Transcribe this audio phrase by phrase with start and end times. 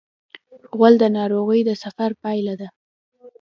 [0.77, 2.67] غول د ناروغ د سفر پایله ده.